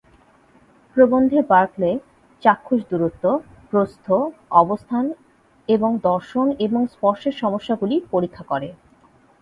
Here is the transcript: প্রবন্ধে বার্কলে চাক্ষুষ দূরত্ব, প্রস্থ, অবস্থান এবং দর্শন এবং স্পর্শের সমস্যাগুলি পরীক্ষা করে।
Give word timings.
প্রবন্ধে 0.95 1.39
বার্কলে 1.49 1.91
চাক্ষুষ 2.43 2.81
দূরত্ব, 2.89 3.23
প্রস্থ, 3.71 4.05
অবস্থান 4.53 5.05
এবং 5.69 5.91
দর্শন 6.03 6.47
এবং 6.59 6.81
স্পর্শের 6.87 7.35
সমস্যাগুলি 7.41 7.95
পরীক্ষা 8.11 8.43
করে। 8.43 8.69